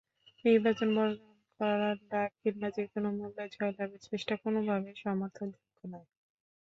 [0.45, 6.07] নির্বাচন বর্জন করার ডাক কিংবা যেকোনো মূল্যে জয়লাভের চেষ্টা কোনোভাবেই সমর্থনযোগ্য নয়।